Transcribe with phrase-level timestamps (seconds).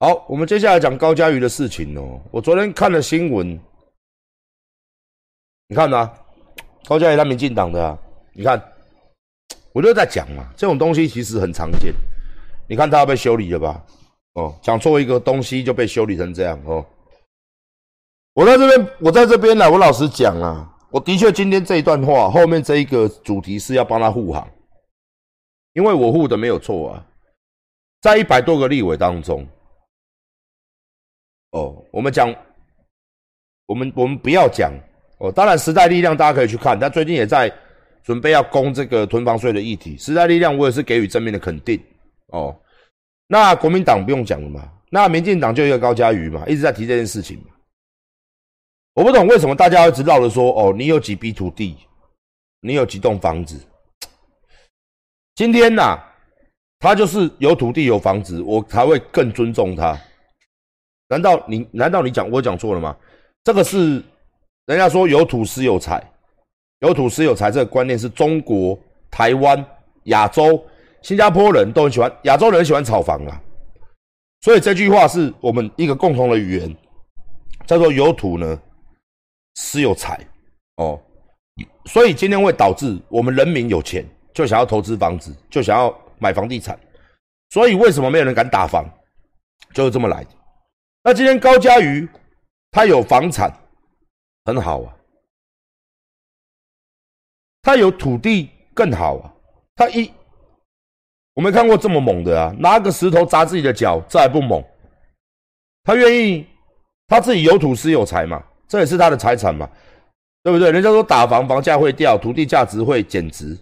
[0.00, 2.20] 好，我们接下来讲高嘉瑜的事情哦。
[2.30, 3.58] 我昨天看了新闻，
[5.66, 6.08] 你看呐，
[6.84, 7.98] 高嘉瑜他民进党的啊，
[8.32, 8.62] 你看，
[9.72, 11.92] 我就在讲嘛，这种东西其实很常见。
[12.68, 13.84] 你看他要被修理了吧？
[14.34, 16.86] 哦，讲错一个东西就被修理成这样哦。
[18.34, 24.48] 我在这边，我在这边呢，我老实讲啊，我的确今天这一段话后面这一个主题是要帮他护航，
[25.72, 27.04] 因为我护的没有错啊，
[28.00, 29.44] 在一百多个立委当中。
[31.50, 32.34] 哦，我们讲，
[33.66, 34.72] 我们我们不要讲
[35.18, 35.32] 哦。
[35.32, 37.52] 当然，时代力量大家可以去看，他最近也在
[38.02, 39.96] 准备要攻这个囤房税的议题。
[39.96, 41.80] 时代力量我也是给予正面的肯定
[42.28, 42.54] 哦。
[43.26, 47.42] 那国民党不用讲了嘛，那民进党就一个高嘉瑜嘛，一直在提这件事情。
[48.94, 51.76] 我不懂为什么大家一直绕着说哦，你有几笔土地，
[52.60, 53.58] 你有几栋房子。
[55.34, 55.98] 今天呐，
[56.80, 59.98] 他就是有土地有房子，我才会更尊重他。
[61.08, 62.96] 难道你难道你讲我讲错了吗？
[63.44, 64.02] 这个是
[64.66, 66.02] 人家说有土司有财，
[66.80, 68.78] 有土司有财这个观念是中国、
[69.10, 69.64] 台湾、
[70.04, 70.62] 亚洲、
[71.00, 73.40] 新加坡人都很喜欢，亚洲人喜欢炒房啊。
[74.42, 76.76] 所以这句话是我们一个共同的语言，
[77.66, 78.60] 叫做有土呢，
[79.54, 80.20] 私有财
[80.76, 81.00] 哦。
[81.86, 86.78] 所以今天会导致我们人民有钱就想要投资房子，就想要买房地产。
[87.50, 88.84] 所以为什么没有人敢打房，
[89.72, 90.30] 就是这么来的。
[91.02, 92.06] 那今天高嘉瑜
[92.70, 93.50] 他有房产，
[94.44, 94.94] 很好啊。
[97.62, 99.32] 他有土地更好啊。
[99.74, 100.12] 他一
[101.34, 104.62] 我没看过这么猛的啊，拿个石头砸自己的脚，这还不猛？
[105.84, 106.46] 他愿意，
[107.06, 109.70] 他自己有土是有财嘛，这也是他的财产嘛，
[110.42, 110.72] 对不对？
[110.72, 113.56] 人家说打房房价会掉，土地价值会减值，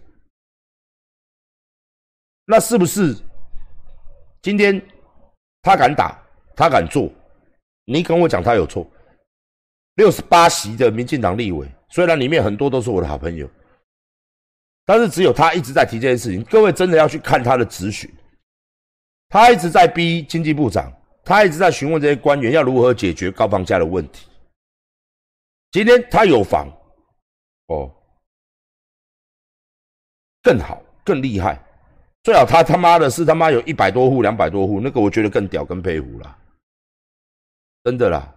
[2.46, 3.14] 那是不是？
[4.40, 4.80] 今天
[5.62, 6.18] 他敢打，
[6.56, 7.12] 他敢做。
[7.86, 8.86] 你跟我讲他有错，
[9.94, 13.48] 六十八席的民进党立委，虽然里面很多都是我的好朋友，
[14.84, 16.42] 但是只有他一直在提这件事情。
[16.44, 18.12] 各位真的要去看他的质询，
[19.28, 20.92] 他一直在逼经济部长，
[21.24, 24.26] 他一直在询问这些官员要如何解决高房价的问题。
[25.70, 26.68] 今天他有房，
[27.68, 27.88] 哦，
[30.42, 31.62] 更好更厉害，
[32.24, 36.38] 最好他他妈的是他妈有一百多户两百多户，那个我觉得更屌更佩服了。
[37.86, 38.34] 真的啦，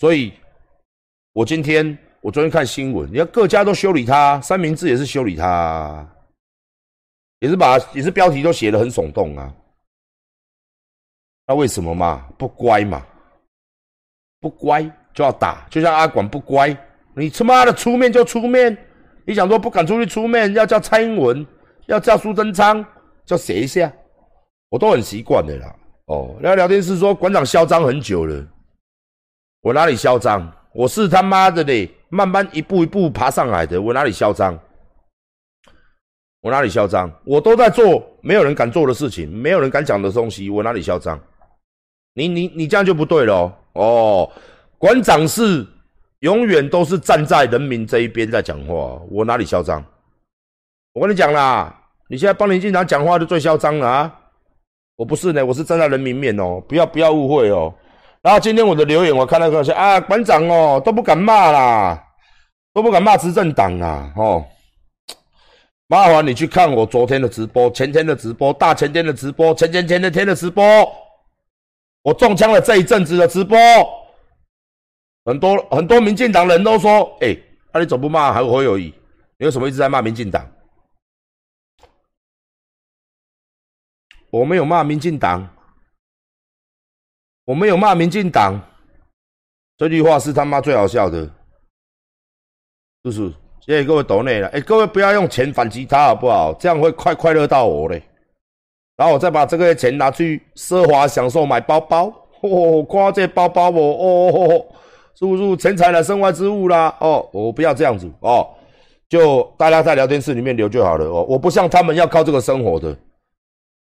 [0.00, 0.34] 所以，
[1.32, 6.06] 我今天我昨天看新闻，你看各家都修理他，三明治也是修理他，
[7.38, 9.50] 也是把也是标题都写的很耸动啊。
[11.46, 12.28] 那为什么嘛？
[12.36, 13.02] 不乖嘛？
[14.38, 14.82] 不乖
[15.14, 16.68] 就要打，就像阿管不乖，
[17.16, 18.76] 你他妈的出面就出面，
[19.24, 21.46] 你想说不敢出去出面，要叫蔡英文，
[21.86, 22.84] 要叫苏贞昌，
[23.24, 23.90] 叫谁一下，
[24.68, 25.74] 我都很习惯的啦。
[26.06, 28.46] 哦，那聊天室说馆长嚣张很久了，
[29.62, 30.50] 我哪里嚣张？
[30.74, 34.58] 我是他妈的嘞，慢慢一步一步爬上来的，我哪里嚣张？
[36.40, 37.10] 我哪里嚣张？
[37.24, 41.18] 我都在做没有人敢做的事情，没有人敢讲的东西，我哪里嚣张？
[42.12, 44.30] 你你你这样就不对了哦。
[44.76, 45.66] 馆长是
[46.18, 49.82] 永远都是站在人民这一边在讲话，我哪里嚣张？
[50.92, 51.74] 我跟你讲啦，
[52.08, 54.20] 你现在帮林进长讲话就最嚣张了啊！
[54.96, 57.72] 我不是呢，我是站在人民面哦，不要不要误会哦。
[58.22, 62.02] 然后今天我的留言，我看到个说啊，馆长哦都不敢骂啦，
[62.72, 64.44] 都不敢骂执政党啦，哦。
[65.86, 70.64] 麻烦你去看我昨天的直播、前天的直播、大前天的直播、前前前的天的直播，
[72.02, 73.58] 我中枪了这一阵子的直播，
[75.26, 77.36] 很多很多民进党人都说，哎，
[77.72, 78.94] 那你总不骂还有侯友谊？
[79.38, 80.48] 你为什么一直在骂民进党？
[84.34, 85.48] 我没有骂民进党，
[87.44, 88.60] 我没有骂民进党，
[89.76, 91.30] 这句话是他妈最好笑的，是
[93.04, 93.32] 不是？
[93.60, 96.52] 谢谢各位抖内了，哎，各位不要用钱反击他好不好？
[96.54, 98.02] 这样会快快乐到我嘞，
[98.96, 104.66] 然后我再把这个钱拿去奢华享受买包包，哦，夸这包包哦，哦，
[105.14, 105.56] 是不是？
[105.58, 106.92] 钱财的身外之物啦？
[106.98, 108.10] 哦，我不要这样子。
[108.18, 108.52] 哦，
[109.08, 111.04] 就大家在聊天室里面留就好了。
[111.04, 112.98] 哦，我不像他们要靠这个生活的。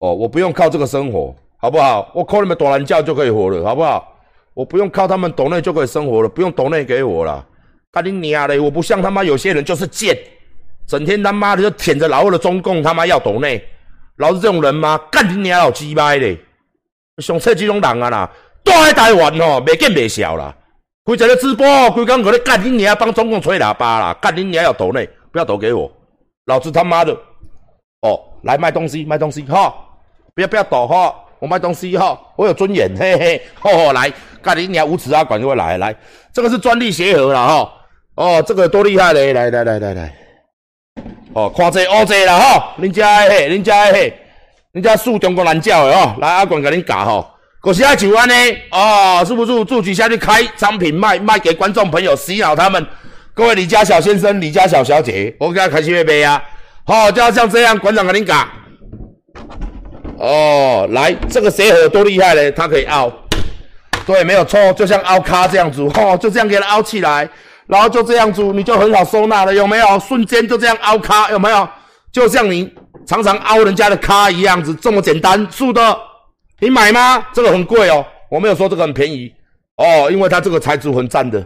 [0.05, 2.11] 哦，我不用靠这个生活，好不好？
[2.13, 4.15] 我靠你们躲懒觉就可以活了，好不好？
[4.53, 7.43] 我不用靠他们抖内就可以生活了，不用抖内给我了。
[7.91, 8.59] 干你娘嘞！
[8.59, 10.15] 我不像他妈有些人就是贱，
[10.85, 13.63] 整天他妈的就舔着老二的中共他妈要抖内，
[14.17, 14.99] 老子这种人吗？
[15.11, 16.37] 干你娘老鸡巴嘞！
[17.17, 18.31] 上册这种人啊啦，
[18.63, 20.55] 在台湾哦，未见未小啦。
[21.05, 25.91] 开一个直播，规工我咧干你娘帮中共吹喇叭啦，干你娘要抖内，不要抖给我，
[26.45, 27.11] 老子他妈的
[28.01, 29.73] 哦，来卖东西卖东西哈！
[30.35, 31.15] 不要不要躲哈！
[31.39, 34.11] 我卖东西哈，我有尊严，嘿嘿，吼吼来，
[34.41, 35.95] 干你娘无耻啊管就会来来，
[36.33, 37.73] 这个是专利协和了哈，
[38.15, 40.13] 哦，这个多厉害嘞，来来来来来，
[41.33, 44.13] 哦，看这乌这啦哈，恁家嘿，恁家嘿，
[44.73, 52.85] 恁家属中国人教的哦，来阿管给恁教吼，可是爱就安尼哦，是不是自己下去开商品卖卖给观众朋友洗脑他们？
[53.33, 56.43] 各位李家小先生、李家小小姐，我给他开心杯啊！
[56.85, 58.45] 好，就要像这样，馆长给您讲。
[60.17, 63.11] 哦，来，这个鞋盒多厉害嘞，它可以凹，
[64.05, 67.27] 对，没有错，就像凹卡这样子， 哦，就这样给它凹起来，
[67.67, 69.99] 然后就这样子，你就很好收纳了，有没有？
[69.99, 71.67] 瞬间就这样凹卡，有没有？
[72.11, 72.71] 就像你
[73.05, 75.97] 常常凹人家的卡一样子，这么简单，素的，
[76.59, 77.25] 你买吗？
[77.33, 79.31] 这个很贵哦，我没有说这个很便宜
[79.75, 81.45] 哦，因为它这个材质很赞的，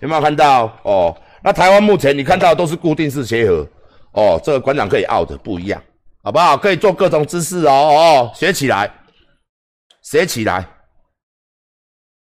[0.00, 0.70] 有没有看到？
[0.82, 1.16] 哦。
[1.42, 3.66] 那台湾目前你看到都是固定式鞋盒
[4.12, 5.80] 哦，这个馆长可以凹的不一样，
[6.22, 6.56] 好不好？
[6.56, 8.92] 可以做各种姿势哦哦，学起来，
[10.02, 10.68] 学起来，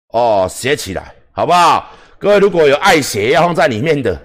[0.08, 1.90] 哦，学起来，好不好？
[2.18, 4.20] 各位如果有爱鞋要放在里面的，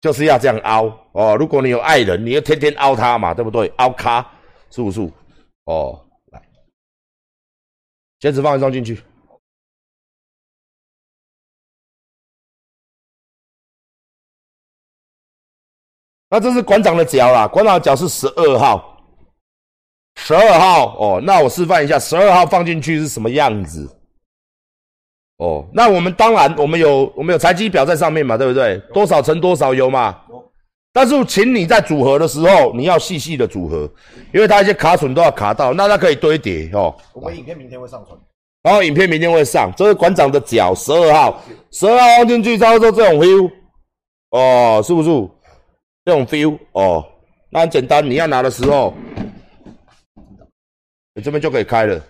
[0.00, 1.36] 就是要这样凹哦。
[1.36, 3.66] 如果你有爱人，你要天天凹他嘛，对不对？
[3.76, 4.30] 凹卡
[4.70, 5.00] 是不是？
[5.64, 6.42] 哦，来，
[8.20, 9.02] 鞋子放一双进去。
[16.28, 18.98] 那这是馆长的脚啦，馆长的脚是十二号，
[20.16, 21.20] 十二号哦。
[21.22, 23.88] 那我示范一下，十二号放进去是什么样子？
[25.38, 28.78] 哦，那我们当然我们有我们有材积表在上面嘛，对不对？
[28.92, 30.18] 多少乘多少有嘛？
[30.92, 33.88] 但是请你在组合的时候，你要细细的组合，
[34.32, 36.96] 因为它一些卡损都要卡到，那它可以堆叠哦。
[37.12, 38.18] 我们影片明天会上传。
[38.62, 41.40] 然后影片明天会上，这是馆长的脚，十二号，
[41.70, 43.50] 十二号放进去，操作这种 feel，
[44.30, 45.10] 哦，是不是？
[46.06, 47.04] 这种 feel 哦，
[47.50, 48.94] 那很简单，你要拿的时候，
[51.14, 52.00] 你这边就可以开了。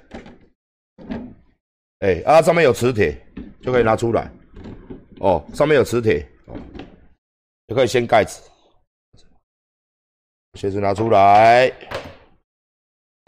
[2.00, 3.18] 哎，啊，上面有磁铁，
[3.62, 4.30] 就可以拿出来。
[5.20, 6.28] 哦，上面有磁铁，
[7.68, 8.42] 就可以掀盖子，
[10.58, 11.72] 鞋子拿出来。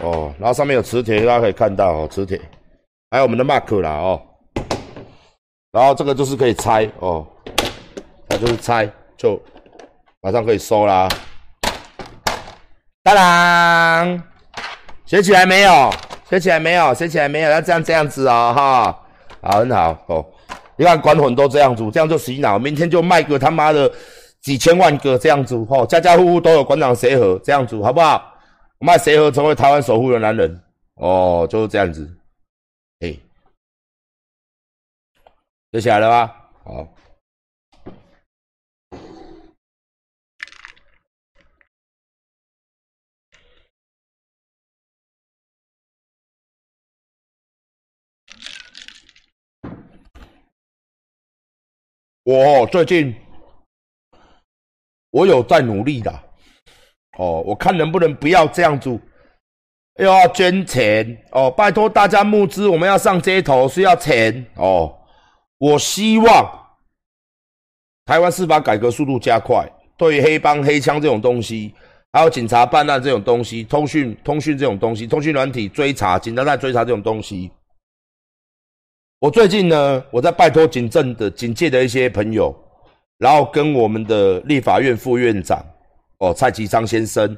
[0.04, 2.38] 哦，然后上面有磁铁，大家可以看到哦，磁铁，
[3.10, 4.22] 还有我们的 mark 啦哦。
[5.72, 7.26] 然后这个就是可以拆哦，
[8.28, 8.86] 它就是拆
[9.16, 9.42] 就。
[10.20, 11.08] 马上可以收啦！
[13.04, 14.22] 当当，
[15.06, 15.90] 写起来没有？
[16.28, 16.92] 写起来没有？
[16.92, 17.50] 写起来没有？
[17.50, 19.04] 要这样这样子哦，哈，
[19.40, 20.26] 好，很好哦。
[20.76, 23.90] 你看管混都这样子，这样就洗脑，明天就卖个他妈的
[24.40, 28.34] 几千万个这样子，哦，家家户户都有馆长鞋盒这样子，好不好？
[28.80, 30.60] 卖鞋盒成为台湾首富的男人，
[30.94, 32.12] 哦，就是这样子，
[33.00, 33.16] 哎，
[35.72, 36.34] 写起来了吧？
[36.64, 36.88] 好。
[52.28, 53.14] 我最近
[55.12, 56.12] 我有在努力的
[57.18, 58.90] 哦，我看能不能不要这样子，
[59.98, 64.94] 又要捐钱哦，拜托大家募资，我们要上街头是要钱哦。
[65.56, 66.68] 我希望
[68.04, 69.66] 台湾司法改革速度加快，
[69.96, 71.74] 对于黑帮黑枪这种东西，
[72.12, 77.50] 还有警察办案这种东西，通讯通讯这种东西，通讯软体追查，警察在追查这种东西。
[79.20, 82.54] 我最近呢，我在拜托警政的警界的一些朋友，
[83.18, 85.60] 然后跟我们的立法院副院长
[86.18, 87.36] 哦蔡其昌先生，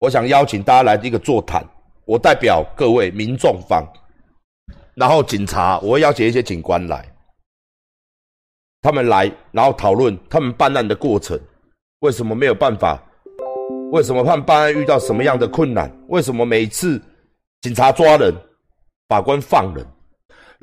[0.00, 1.66] 我想邀请大家来一个座谈。
[2.04, 3.82] 我代表各位民众方，
[4.94, 7.02] 然后警察，我会邀请一些警官来，
[8.82, 11.40] 他们来，然后讨论他们办案的过程，
[12.00, 13.02] 为什么没有办法？
[13.92, 15.90] 为什么判办案遇到什么样的困难？
[16.08, 17.00] 为什么每次
[17.62, 18.34] 警察抓人，
[19.08, 19.86] 法官放人？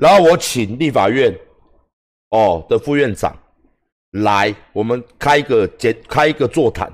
[0.00, 1.30] 然后我请立法院，
[2.30, 3.38] 哦的副院长
[4.12, 6.90] 来，我们开一个简开一个座谈，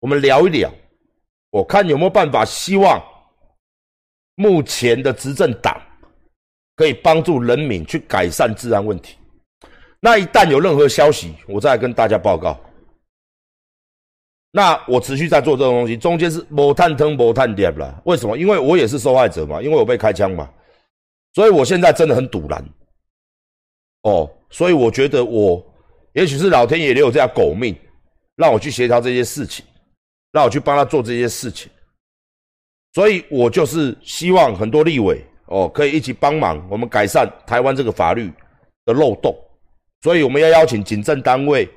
[0.00, 0.70] 我们聊一聊，
[1.50, 3.02] 我看有没有办法，希望
[4.34, 5.80] 目前的执政党
[6.76, 9.16] 可以帮助人民去改善治安问题。
[9.98, 12.60] 那一旦有任何消息，我再跟大家报告。
[14.50, 18.02] 那我持续在做这种东西，中间是某探腾某探点了。
[18.04, 18.36] 为什么？
[18.36, 20.50] 因为我也是受害者嘛，因为我被开枪嘛。
[21.36, 22.64] 所以我现在真的很堵然，
[24.04, 25.62] 哦，所以我觉得我
[26.14, 27.76] 也许是老天爷留我这条狗命，
[28.36, 29.62] 让我去协调这些事情，
[30.32, 31.70] 让我去帮他做这些事情，
[32.94, 38.32] 所以我就是希望很多立委哦可以一起帮忙，我们改善台湾这个法律
[38.86, 39.36] 的漏洞，
[40.00, 41.68] 所以我们要邀请警政单位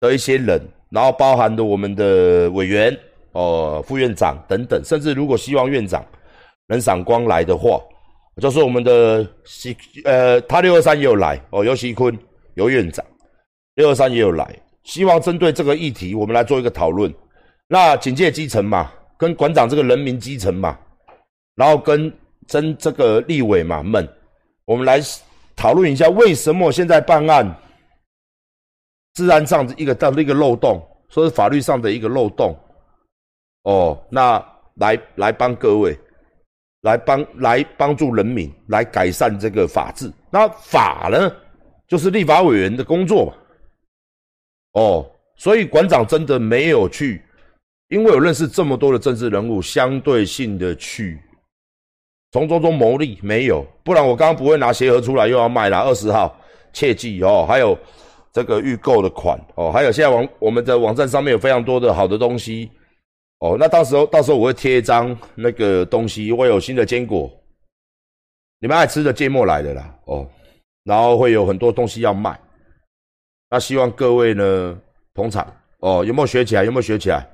[0.00, 2.94] 的一些人，然后包含的我们的委员
[3.32, 6.04] 哦副院长等等，甚至如果希望院长。
[6.68, 7.78] 能赏光来的话，
[8.40, 12.16] 就是我们的西呃，他六二三也有来哦，尤锡坤
[12.54, 13.04] 尤院长，
[13.74, 17.12] 六二三也有来，希望针对这个议题，我们来做一个讨论。
[17.68, 20.78] 那警戒基层嘛，跟馆长这个人民基层嘛，
[21.54, 22.12] 然后跟
[22.46, 24.08] 真这个立委嘛们，
[24.64, 25.00] 我们来
[25.54, 27.54] 讨论一下，为什么现在办案，
[29.14, 32.58] 治安上的一个到一个漏洞，说是法律上的一个漏洞。
[33.64, 34.44] 哦，那
[34.76, 35.98] 来来帮各位，
[36.82, 40.12] 来帮来帮助人民，来改善这个法治。
[40.30, 41.32] 那法呢，
[41.88, 43.32] 就是立法委员的工作嘛。
[44.74, 47.22] 哦，所以馆长真的没有去，
[47.88, 51.20] 因为我认识这么多的政治人物，相对性的去
[52.32, 55.78] 从中中牟利，没有，不然我刚刚不会拿鞋盒出来又要卖了。
[55.78, 56.34] 二十号，
[56.72, 57.78] 切记哦，还有
[58.32, 62.70] 这个预购的款哦，还有现在网我们的网站上面有非常多的好的东西。
[63.42, 67.28] 哦，那到时候到时候我会贴一张那个东西，会有新的坚果，
[68.60, 69.92] 你们爱吃的芥末来的啦。
[70.04, 70.24] 哦，
[70.84, 72.38] 然后会有很多东西要卖，
[73.50, 74.78] 那希望各位呢
[75.12, 75.44] 捧场。
[75.80, 76.62] 哦，有没有学起来？
[76.62, 77.28] 有没有学起来？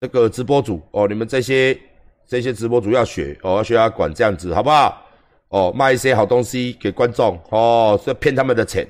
[0.00, 1.78] 这个直播主哦，你们这些
[2.26, 5.06] 这些直播主要学哦，要学阿管这样子，好不好？
[5.48, 8.88] 哦，卖一些好东西给观众哦，是骗他们的钱，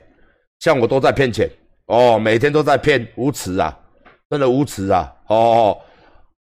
[0.61, 1.51] 像我都在骗钱
[1.87, 3.77] 哦，每天都在骗，无耻啊，
[4.31, 5.77] 真的无耻啊，哦。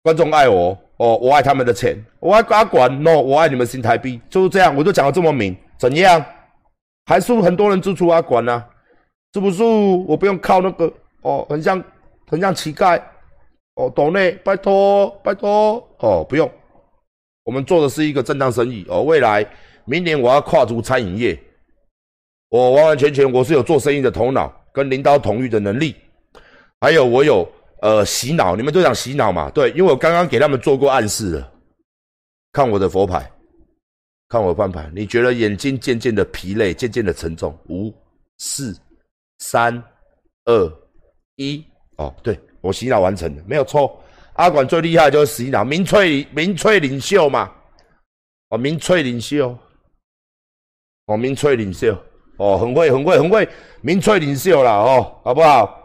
[0.04, 6.24] 观众爱我哦，我爱他们的钱，我爱阿管 no，我爱你们新台币，就是这样，我就讲的这么明，怎样？
[7.06, 8.64] 还是很多人支持阿管呢？
[9.34, 9.64] 是不是？
[9.64, 10.92] 我不用靠那个
[11.22, 11.84] 哦，很像
[12.28, 13.00] 很像乞丐
[13.76, 16.50] 哦，懂内拜托拜托哦，不用，
[17.44, 19.46] 我们做的是一个正当生意哦，未来
[19.86, 21.40] 明年我要跨足餐饮业，
[22.50, 25.96] 我完完全全我是有做生意的头脑跟领导统御的能力，
[26.80, 27.48] 还有我有。
[27.82, 29.50] 呃，洗脑，你们都想洗脑嘛？
[29.50, 31.52] 对，因为我刚刚给他们做过暗示了。
[32.52, 33.32] 看我的佛牌，
[34.30, 37.58] 看我翻牌，你觉得眼睛渐渐的疲累，渐渐的沉重。
[37.70, 37.92] 五、
[38.38, 38.78] 四、
[39.40, 39.84] 三、
[40.46, 40.74] 二、
[41.38, 41.66] 一，
[41.98, 44.00] 哦，对我洗脑完成了，没有错。
[44.34, 47.52] 阿管最厉害就是洗脑，民粹民粹领袖嘛。
[48.50, 49.58] 哦，民粹领袖，
[51.08, 51.98] 哦，民粹领袖，
[52.38, 53.50] 哦，很会，很会，很会，
[53.82, 55.82] 民粹领袖啦哦，好不好？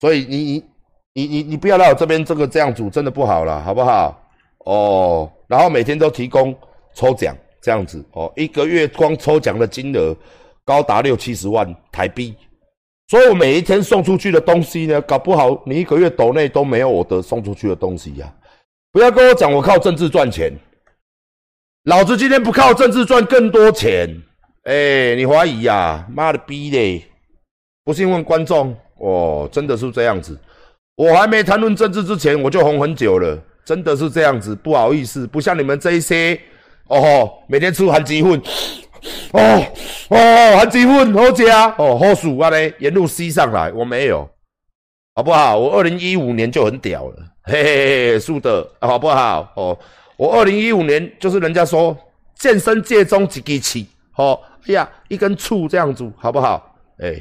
[0.00, 0.71] 所以你你。
[1.14, 4.18] 你你你不要来我这边这个这样组，真的不好了，好不好？
[4.64, 6.56] 哦，然后每天都提供
[6.94, 10.16] 抽奖这样子哦，一个月光抽奖的金额
[10.64, 12.34] 高达六七十万台币，
[13.08, 18.32] 所以我每一天送出去的东西呢，搞不好你一个月斗内都没有我的送出去的东西呀！
[18.92, 20.52] 不要跟我讲我靠政治赚钱，
[21.84, 24.08] 老子今天不靠政治赚更多钱，
[24.62, 26.06] 哎，你怀疑呀？
[26.08, 27.04] 妈的逼嘞！
[27.84, 30.38] 不信问观众哦，真的是这样子。
[30.94, 36.38] 我还没谈论政治之前，我就红很久了，真的是这样子，不好意思，不像你们这一些，
[36.88, 38.40] 哦吼，每天吃含鸡粪，
[39.32, 39.66] 哦
[40.10, 44.28] 哦，含鸡粪好加，哦好数啊嘞，沿路吸上来，我没有，
[45.14, 45.56] 好不好？
[45.56, 47.76] 我二零一五年就很屌了，嘿嘿
[48.12, 49.50] 嘿，素的，好不好？
[49.56, 49.78] 哦，
[50.18, 51.96] 我二零一五年就是人家说
[52.38, 56.76] 健身界中一支气，哦，哎呀，一根醋这样子，好不好？
[56.98, 57.14] 哎。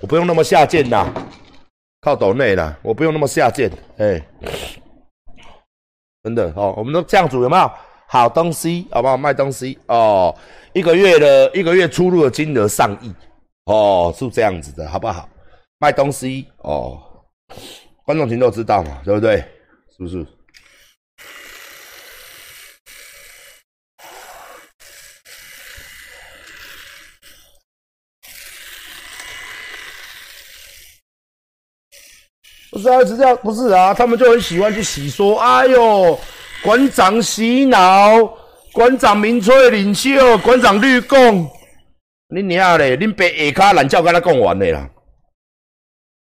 [0.00, 1.06] 我不用那么下贱呐，
[2.00, 4.20] 靠抖内了，我不用那么下贱，哎，
[6.22, 7.70] 真的哦，我们都这样子有没有？
[8.08, 9.16] 好东西好不好？
[9.16, 10.34] 卖东西哦，
[10.72, 13.14] 一个月的一个月出入的金额上亿
[13.66, 15.28] 哦，是这样子的，好不好？
[15.78, 17.00] 卖东西哦，
[18.04, 19.36] 观众群都知道嘛，对不对？
[19.96, 20.26] 是不是？
[32.80, 36.18] 是啊，是这样，不是啊，他们就很喜欢去洗说，哎呦，
[36.62, 38.16] 馆长洗脑，
[38.72, 41.48] 馆长民粹领袖，馆长绿共，
[42.34, 44.88] 你娘嘞，恁爸下骹懒叫跟他讲完的啦，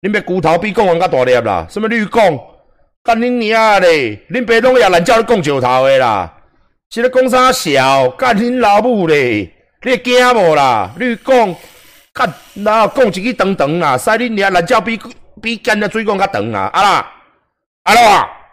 [0.03, 2.39] 恁爸骨头比讲完较大粒啦，什么绿共，
[3.03, 6.33] 干恁娘嘞，恁爸拢也懒叫你讲石头的啦，
[6.91, 10.91] 是咧讲啥小，干恁老母嘞，你惊无啦？
[10.99, 11.55] 绿共，
[12.13, 15.01] 干哪讲一句长长啊，使恁娘懒叫比。
[15.43, 16.71] 比干的水管较长啊！
[16.73, 17.13] 啊啦，
[17.85, 18.44] 啊啦。